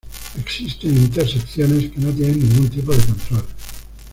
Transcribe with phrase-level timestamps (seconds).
[0.39, 3.45] Existen intersecciones que no tienen ningún tipo de control.